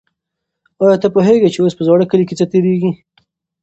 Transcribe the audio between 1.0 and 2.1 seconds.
ته پوهېږې چې اوس په زاړه